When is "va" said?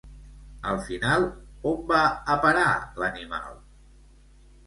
1.91-1.99